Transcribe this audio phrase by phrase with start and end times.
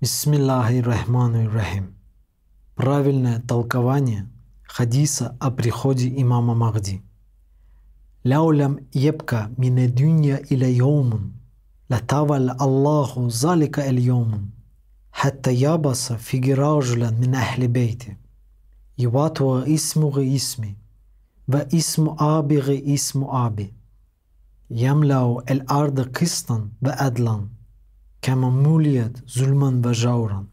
[0.00, 1.96] Бисмиллахи рахману рахим.
[2.76, 4.30] Правильное толкование
[4.62, 7.02] хадиса о приходе имама Махди.
[8.22, 11.34] Ляулям ебка мине дунья иля йомун,
[11.88, 14.52] латавал Аллаху залика эль йомун,
[15.10, 18.18] хатта ябаса фигираджулян мин ахли бейти.
[18.96, 20.78] Юватуа исмуга исми,
[21.48, 23.74] ва исму абига исму аби.
[24.68, 27.56] Ямляу эль арда кистан ва адлан –
[28.28, 30.50] Камамулият зульман бажауран.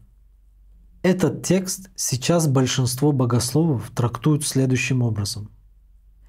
[1.02, 5.50] Этот текст сейчас большинство богословов трактуют следующим образом.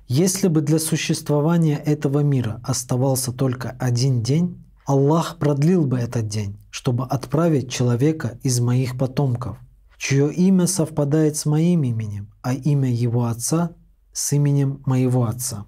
[0.10, 6.60] Если бы для существования этого мира оставался только один день, Аллах продлил бы этот день,
[6.70, 9.58] чтобы отправить человека из моих потомков,
[9.98, 13.72] чье имя совпадает с моим именем, а имя его отца
[14.12, 15.66] с именем моего отца.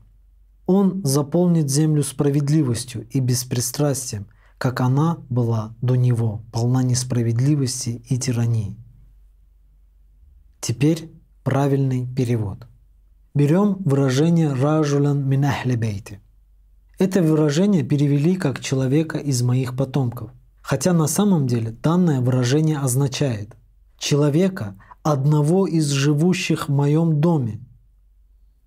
[0.66, 4.28] Он заполнит землю справедливостью и беспристрастием–
[4.60, 8.76] как она была до него, полна несправедливости и тирании.
[10.60, 11.10] Теперь
[11.46, 12.68] правильный перевод.
[13.34, 15.46] Берем выражение «ражулян мин
[15.78, 16.20] бейти».
[16.98, 23.56] Это выражение перевели как «человека из моих потомков», хотя на самом деле данное выражение означает
[23.98, 27.62] «человека, одного из живущих в моем доме»,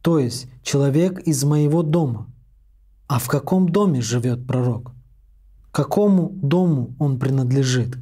[0.00, 2.28] то есть человек из моего дома.
[3.08, 4.92] А в каком доме живет пророк?
[5.72, 7.96] Какому дому он принадлежит?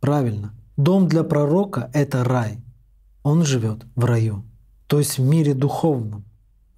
[0.00, 0.52] Правильно.
[0.76, 2.58] Дом для пророка— это рай.
[3.22, 4.44] Он живет в раю,
[4.88, 6.24] то есть в мире духовном,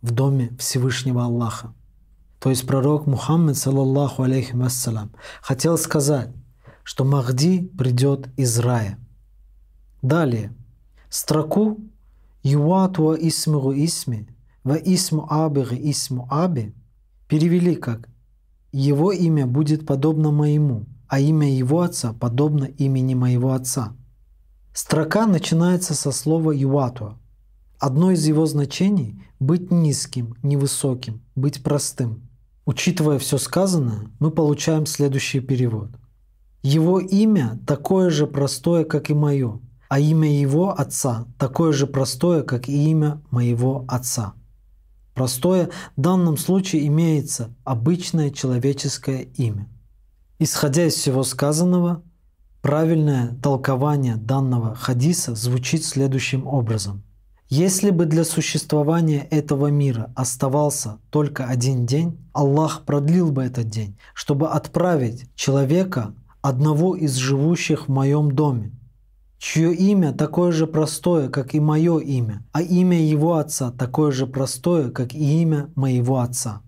[0.03, 1.73] в доме Всевышнего Аллаха.
[2.39, 5.11] То есть пророк Мухаммад, саллаллаху алейхи вассалям,
[5.41, 6.29] хотел сказать,
[6.83, 8.99] что Махди придет из рая.
[10.03, 10.53] Далее.
[11.09, 11.79] Строку
[12.43, 14.29] «Юатуа исмигу исми,
[14.65, 16.75] ва исму абиги исму аби»
[17.27, 18.11] перевели как
[18.77, 23.97] его имя будет подобно моему, а имя его отца подобно имени моего отца.
[24.73, 27.17] Строка начинается со слова «юатуа».
[27.79, 32.29] Одно из его значений— быть низким, невысоким, быть простым.
[32.65, 35.91] Учитывая все сказанное, мы получаем следующий перевод.
[36.63, 42.43] Его имя такое же простое, как и мое, а имя его отца такое же простое,
[42.43, 44.35] как и имя моего отца.
[45.15, 49.69] Простое в данном случае имеется обычное человеческое имя.
[50.41, 52.03] Исходя из всего сказанного,
[52.61, 57.05] правильное толкование данного хадиса звучит следующим образом.
[57.49, 63.97] Если бы для существования этого мира оставался только один день, Аллах продлил бы этот день,
[64.15, 68.73] чтобы отправить человека, одного из живущих в моем доме,
[69.45, 74.27] чье имя такое же простое, как и мое имя, а имя его отца такое же
[74.27, 76.63] простое, как и имя моего отца.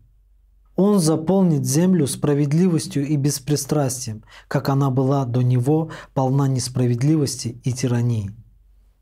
[0.76, 8.32] Он заполнит землю справедливостью и беспристрастием, как она была до него полна несправедливости и тирании.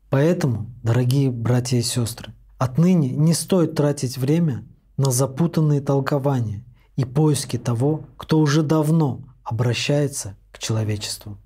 [0.09, 4.63] Поэтому, дорогие братья и сестры, отныне не стоит тратить время
[4.95, 6.63] на запутанные толкования
[6.95, 11.37] и поиски того, кто уже давно обращается к человечеству.